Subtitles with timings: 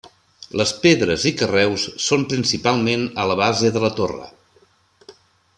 [0.61, 4.27] Les pedres i carreus són principalment a la base de la torre.